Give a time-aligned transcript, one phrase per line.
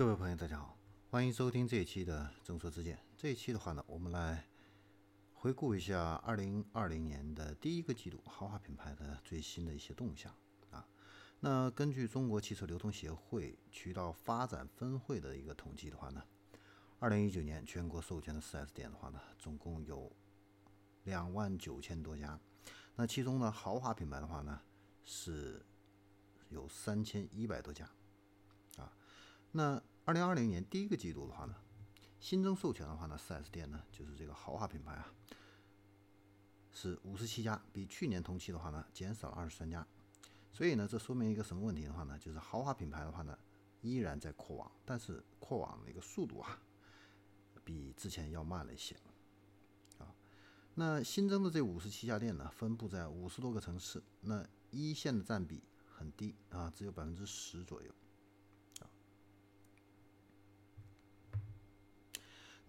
[0.00, 0.78] 各位朋友，大家好，
[1.10, 2.96] 欢迎收听这一期的《众说之见》。
[3.18, 4.46] 这一期的话呢，我们来
[5.34, 10.34] 回顾一下二零二零年的第一个季度豪华品牌的最新的一些动向
[10.70, 10.88] 啊。
[11.40, 16.24] 那根据中国汽车流通协会渠道发展分会的一个统计的话呢，
[16.98, 20.10] 二零一九年全国授权的 4S 店的话呢，总共有
[21.04, 22.40] 两万九千多家。
[22.96, 24.62] 那其中呢，豪华品牌的话呢，
[25.04, 25.62] 是
[26.48, 27.86] 有三千一百多家
[28.78, 28.90] 啊。
[29.52, 31.54] 那二零二零年第一个季度的话呢，
[32.18, 35.14] 新增授权的话呢，4S 店呢，就是这个豪华品牌啊，
[36.72, 39.86] 是五十七家，比去年同期的话呢，减少了二十三家。
[40.52, 43.38] 所以呢，这说明一个什么问题的话呢，就是豪华品牌的话呢，
[43.82, 46.60] 依然在扩网，但是扩网的一个速度啊，
[47.62, 48.96] 比之前要慢了一些。
[49.98, 50.12] 啊，
[50.74, 57.94] 那新增的这五十七家店呢，分布在五十多个城市，那一线的占比很低啊，只有百分之十左右。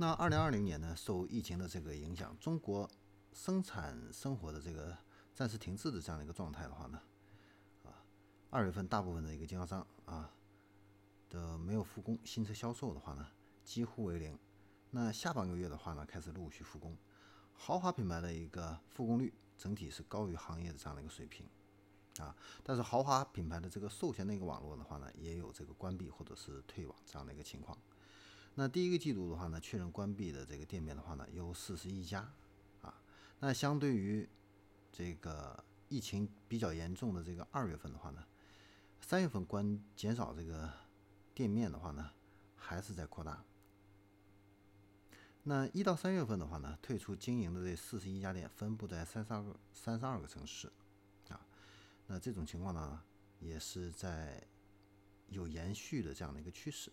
[0.02, 2.90] 那二零二零年呢，受疫情的这个影响，中国
[3.34, 4.98] 生产生活的这个
[5.32, 7.00] 暂时停滞的这样的一个状态的话呢，
[7.84, 8.02] 啊，
[8.50, 10.34] 二月份大部分的一个经销商啊
[11.30, 13.28] 的没有复工，新车销售的话呢
[13.64, 14.36] 几乎为零。
[14.90, 16.98] 那下半个月的话呢，开始陆续复工，
[17.54, 21.46] 豪华品牌的一个复工率整体是高于行业的这样的一个水平
[22.18, 22.36] 啊。
[22.64, 27.78] 但是豪华品牌的这个授权的一个网络的话呢，也有这个关闭或者是退网这样的一个情况。
[28.56, 32.32] 那第一个季度的话呢，确认关闭的这个店面的话呢，有四十一家，
[32.82, 33.02] 啊，
[33.40, 34.28] 那相对于
[34.92, 38.26] 这个疫情比较严重的这个二月份的话呢，
[39.00, 40.70] 三月份关减少这个
[41.34, 42.12] 店面的话呢，
[42.58, 43.44] 还是在扩大。
[45.44, 50.72] 那一到三月份的话呢，退出经营的这四十一家店分布在三十二个三十二个城市，
[51.30, 51.40] 啊，
[52.06, 53.02] 那这种情况呢，
[53.40, 54.44] 也是在
[55.30, 56.92] 有延续的这样的一个趋势。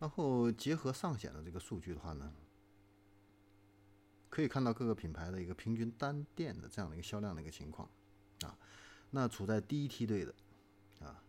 [0.00, 2.32] 然后结合上险的这个数据的话呢，
[4.28, 7.88] 可以看到各个品牌的一个平均单店的这样的一个销量的一个情况
[8.40, 8.58] 啊。
[9.10, 10.34] 那处在第一梯队的
[11.00, 11.22] 啊，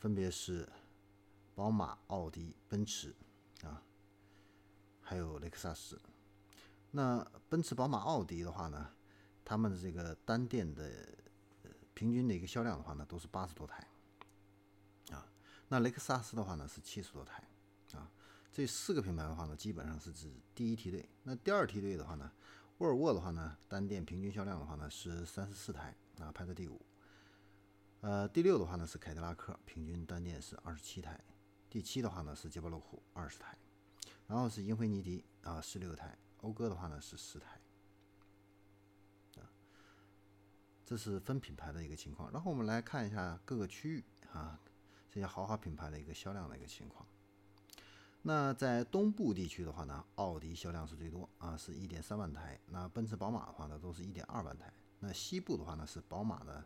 [0.00, 0.68] 分别是
[1.54, 3.14] 宝马、奥迪、奔驰
[3.62, 3.82] 啊，
[5.00, 6.00] 还有雷克萨斯。
[6.90, 8.90] 那奔驰、宝马、奥迪的话呢，
[9.44, 11.06] 他们的这个单店的
[11.94, 13.86] 平均的一个销量的话呢，都是八十多台。
[15.70, 17.46] 那雷克萨斯的话呢是七十多台，
[17.92, 18.10] 啊，
[18.50, 21.06] 这四个品牌的话呢基本上是指第一梯队。
[21.24, 22.32] 那第二梯队的话呢，
[22.78, 26.80] 沃尔沃的话呢单店平均销量的话呢是三十四台，啊排在第五。
[28.00, 31.22] 呃，第六的话呢是凯迪拉克，平均单店是二十七台。
[31.68, 33.58] 第七的话呢是捷豹路虎二十台，
[34.26, 37.60] 然后是英菲尼迪啊十六台，讴歌的话呢是十台。
[39.36, 39.44] 啊，
[40.86, 42.32] 这是分品牌的一个情况。
[42.32, 44.58] 然后我们来看一下各个区域啊。
[45.18, 47.04] 这些豪华品牌的一个销量的一个情况。
[48.22, 52.56] 那在东部地区的话呢，奥迪销量是最多啊，是一点三万台。
[52.66, 54.72] 那奔驰、宝马的话呢，都是一点二万台。
[55.00, 56.64] 那西部的话呢，是宝马的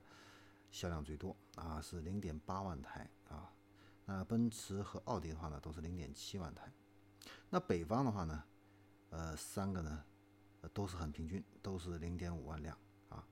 [0.71, 3.51] 销量最多啊，是零点八万台啊。
[4.05, 6.71] 那奔驰和奥迪的话呢，都是零点七万台。
[7.49, 8.45] 那北方的话呢，
[9.09, 10.05] 呃，三个呢
[10.75, 12.77] 都是很平均，都是零点五万辆
[13.09, 13.27] 啊。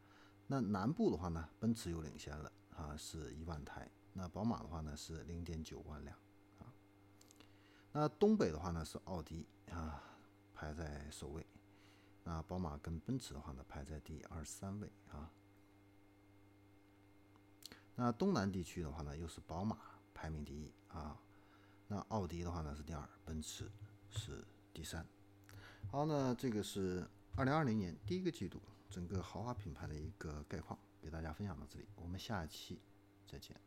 [0.46, 3.90] 那南部的话呢，奔驰又领先了啊，是一万台。
[4.12, 6.16] 那宝马的话呢是零点九万辆
[6.58, 6.66] 啊，
[7.92, 10.02] 那东北的话呢是奥迪啊
[10.52, 11.46] 排在首位，
[12.24, 15.30] 那宝马跟奔驰的话呢排在第二三位啊，
[17.94, 19.78] 那东南地区的话呢又是宝马
[20.12, 21.16] 排名第一啊，
[21.86, 23.70] 那奥迪的话呢是第二，奔驰
[24.10, 24.44] 是
[24.74, 25.06] 第三。
[25.88, 32.82] 好，那这个是二零二零年第一个季度整个豪华品牌的一个概况，给大家分享到这里，我们下一期
[33.24, 33.58] 再见。